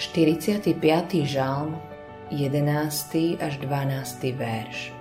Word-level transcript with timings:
45. 0.00 0.72
žalm, 1.28 1.76
11. 2.32 3.36
až 3.36 3.60
12. 3.60 4.32
verš. 4.32 4.96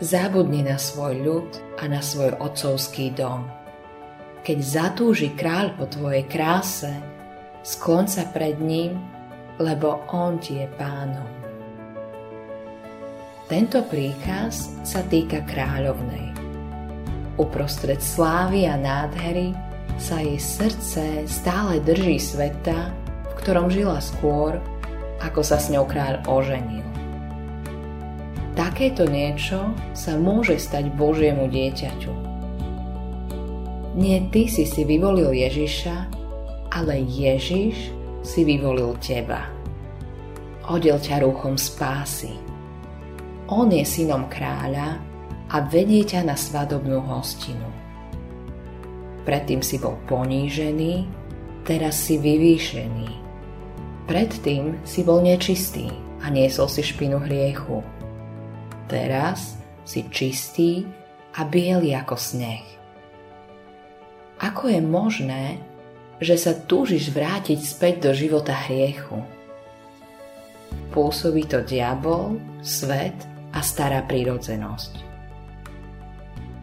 Zabudni 0.00 0.64
na 0.64 0.80
svoj 0.80 1.20
ľud 1.20 1.50
a 1.76 1.92
na 1.92 2.00
svoj 2.00 2.40
otcovský 2.40 3.12
dom. 3.12 3.44
Keď 4.40 4.58
zatúži 4.64 5.36
kráľ 5.36 5.76
po 5.76 5.84
tvojej 5.92 6.24
kráse, 6.24 6.88
sklon 7.60 8.08
sa 8.08 8.24
pred 8.32 8.56
ním, 8.64 8.96
lebo 9.60 10.08
on 10.08 10.40
ti 10.40 10.64
je 10.64 10.68
pánom. 10.80 11.28
Tento 13.44 13.84
príkaz 13.92 14.72
sa 14.88 15.04
týka 15.04 15.44
kráľovnej. 15.44 16.32
Uprostred 17.36 18.00
slávy 18.00 18.64
a 18.64 18.80
nádhery 18.80 19.52
sa 20.00 20.16
jej 20.16 20.40
srdce 20.40 21.28
stále 21.28 21.84
drží 21.84 22.16
sveta, 22.16 23.07
ktorom 23.38 23.70
žila 23.70 24.02
skôr, 24.02 24.58
ako 25.22 25.40
sa 25.42 25.58
s 25.58 25.70
ňou 25.70 25.86
kráľ 25.86 26.22
oženil. 26.26 26.86
Takéto 28.58 29.06
niečo 29.06 29.70
sa 29.94 30.18
môže 30.18 30.58
stať 30.58 30.90
Božiemu 30.98 31.46
dieťaťu. 31.46 32.10
Nie 33.98 34.26
ty 34.34 34.50
si 34.50 34.66
si 34.66 34.82
vyvolil 34.82 35.30
Ježiša, 35.30 35.96
ale 36.74 37.02
Ježiš 37.06 37.94
si 38.26 38.40
vyvolil 38.42 38.98
teba. 38.98 39.46
Hodil 40.66 40.98
ťa 40.98 41.22
rúchom 41.22 41.54
spásy. 41.54 42.34
On 43.46 43.70
je 43.70 43.86
synom 43.86 44.26
kráľa 44.26 44.98
a 45.54 45.56
vedie 45.70 46.02
ťa 46.02 46.26
na 46.26 46.34
svadobnú 46.34 46.98
hostinu. 47.00 47.70
Predtým 49.22 49.62
si 49.62 49.78
bol 49.78 49.96
ponížený, 50.10 51.06
teraz 51.62 51.96
si 52.06 52.18
vyvýšený 52.18 53.27
Predtým 54.08 54.88
si 54.88 55.04
bol 55.04 55.20
nečistý 55.20 55.92
a 56.24 56.32
niesol 56.32 56.64
si 56.72 56.80
špinu 56.80 57.20
hriechu. 57.20 57.84
Teraz 58.88 59.60
si 59.84 60.08
čistý 60.08 60.88
a 61.36 61.44
biely 61.44 61.92
ako 61.92 62.16
sneh. 62.16 62.64
Ako 64.40 64.72
je 64.72 64.80
možné, 64.80 65.60
že 66.24 66.40
sa 66.40 66.56
túžiš 66.56 67.12
vrátiť 67.12 67.60
späť 67.60 68.08
do 68.08 68.16
života 68.16 68.56
hriechu? 68.56 69.20
Pôsobí 70.88 71.44
to 71.44 71.60
diabol, 71.60 72.40
svet 72.64 73.28
a 73.52 73.60
stará 73.60 74.08
prírodzenosť. 74.08 75.04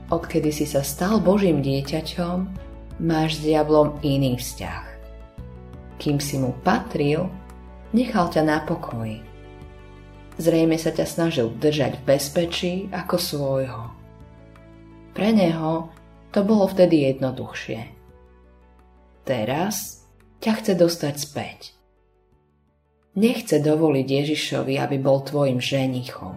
Odkedy 0.10 0.50
si 0.50 0.66
sa 0.66 0.82
stal 0.82 1.22
Božím 1.22 1.62
dieťaťom, 1.62 2.38
máš 3.06 3.38
s 3.38 3.54
diablom 3.54 4.02
iný 4.02 4.34
vzťah 4.42 4.95
kým 5.96 6.20
si 6.20 6.36
mu 6.40 6.56
patril, 6.64 7.28
nechal 7.96 8.28
ťa 8.32 8.42
na 8.44 8.60
pokoji. 8.64 9.24
Zrejme 10.36 10.76
sa 10.76 10.92
ťa 10.92 11.06
snažil 11.08 11.48
držať 11.56 12.00
v 12.00 12.06
bezpečí 12.06 12.74
ako 12.92 13.16
svojho. 13.16 13.84
Pre 15.16 15.30
neho 15.32 15.88
to 16.36 16.44
bolo 16.44 16.68
vtedy 16.68 17.08
jednoduchšie. 17.08 17.82
Teraz 19.24 20.04
ťa 20.44 20.52
chce 20.60 20.74
dostať 20.76 21.16
späť. 21.16 21.60
Nechce 23.16 23.64
dovoliť 23.64 24.04
Ježišovi, 24.04 24.76
aby 24.76 25.00
bol 25.00 25.24
tvojim 25.24 25.64
ženichom. 25.64 26.36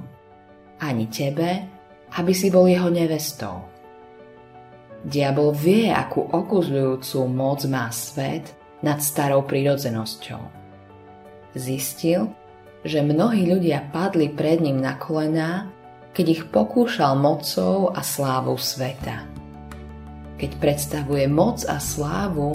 Ani 0.78 1.10
tebe, 1.10 1.66
aby 2.14 2.30
si 2.30 2.54
bol 2.54 2.70
jeho 2.70 2.86
nevestou. 2.86 3.66
Diabol 5.02 5.50
vie, 5.58 5.90
akú 5.90 6.22
okuzľujúcu 6.22 7.18
moc 7.34 7.66
má 7.66 7.90
svet 7.90 8.54
nad 8.82 9.02
starou 9.02 9.42
prírodzenosťou. 9.42 10.42
Zistil, 11.58 12.30
že 12.86 13.02
mnohí 13.02 13.48
ľudia 13.48 13.90
padli 13.90 14.30
pred 14.30 14.62
ním 14.62 14.78
na 14.78 14.94
kolená, 14.94 15.66
keď 16.14 16.26
ich 16.30 16.42
pokúšal 16.50 17.18
mocou 17.18 17.90
a 17.90 18.02
slávou 18.02 18.58
sveta. 18.58 19.26
Keď 20.38 20.50
predstavuje 20.62 21.26
moc 21.26 21.66
a 21.66 21.82
slávu, 21.82 22.54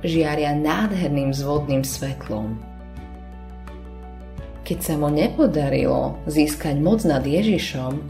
žiaria 0.00 0.56
nádherným 0.56 1.34
zvodným 1.34 1.84
svetlom. 1.84 2.56
Keď 4.64 4.78
sa 4.84 4.94
mu 5.00 5.08
nepodarilo 5.08 6.20
získať 6.28 6.76
moc 6.80 7.04
nad 7.04 7.24
Ježišom, 7.24 8.00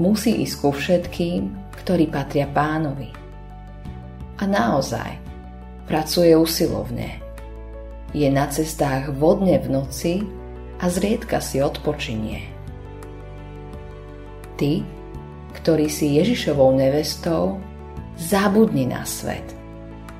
musí 0.00 0.40
ísť 0.44 0.54
ku 0.60 0.70
všetkým, 0.72 1.52
ktorí 1.84 2.08
patria 2.08 2.48
pánovi. 2.48 3.12
A 4.38 4.44
naozaj, 4.48 5.27
Pracuje 5.88 6.36
usilovne. 6.36 7.16
Je 8.12 8.28
na 8.28 8.44
cestách 8.52 9.08
vodne 9.16 9.56
v 9.56 9.72
noci 9.72 10.20
a 10.76 10.92
zriedka 10.92 11.40
si 11.40 11.64
odpočinie. 11.64 12.44
Ty, 14.60 14.84
ktorý 15.56 15.88
si 15.88 16.20
Ježišovou 16.20 16.76
nevestou, 16.76 17.56
zabudni 18.20 18.84
na 18.84 19.08
svet. 19.08 19.48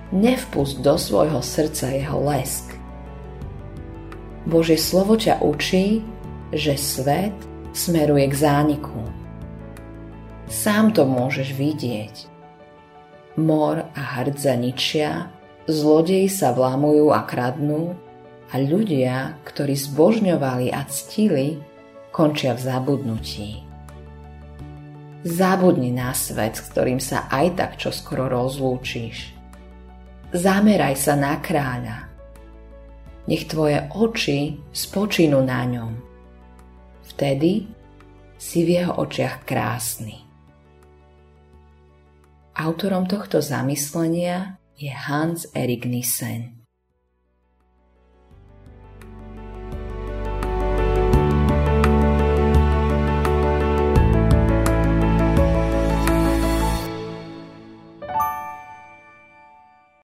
Nevpust 0.09 0.81
do 0.81 0.97
svojho 0.97 1.45
srdca 1.45 1.93
jeho 1.93 2.17
lesk. 2.25 2.73
Bože 4.49 4.81
slovo 4.81 5.21
ťa 5.21 5.45
učí, 5.45 6.01
že 6.49 6.81
svet 6.81 7.37
smeruje 7.77 8.25
k 8.25 8.35
zániku. 8.41 9.05
Sám 10.49 10.97
to 10.97 11.05
môžeš 11.05 11.53
vidieť. 11.53 12.15
Mor 13.37 13.85
a 13.93 14.01
hrdza 14.17 14.57
ničia, 14.57 15.29
Zlodeji 15.69 16.33
sa 16.33 16.57
vlámujú 16.57 17.13
a 17.13 17.29
kradnú 17.29 17.93
a 18.49 18.57
ľudia, 18.57 19.37
ktorí 19.45 19.77
zbožňovali 19.77 20.73
a 20.73 20.81
ctili, 20.89 21.61
končia 22.09 22.57
v 22.57 22.61
zabudnutí. 22.65 23.51
Zabudni 25.29 25.93
na 25.93 26.17
svet, 26.17 26.57
s 26.57 26.65
ktorým 26.73 26.97
sa 26.97 27.29
aj 27.29 27.47
tak 27.61 27.71
čoskoro 27.77 28.33
rozlúčiš. 28.33 29.37
Zameraj 30.33 30.97
sa 30.97 31.21
na 31.21 31.37
kráľa. 31.37 32.09
Nech 33.29 33.45
tvoje 33.45 33.85
oči 33.93 34.57
spočinú 34.73 35.45
na 35.45 35.69
ňom. 35.69 35.93
Vtedy 37.13 37.69
si 38.41 38.65
v 38.65 38.81
jeho 38.81 39.05
očiach 39.05 39.45
krásny. 39.45 40.17
Autorom 42.57 43.05
tohto 43.05 43.45
zamyslenia 43.45 44.58
je 44.79 44.91
Hans 44.91 45.49
Erik 45.55 45.85
Nissen. 45.85 46.68